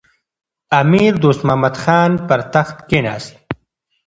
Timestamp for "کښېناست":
2.89-3.33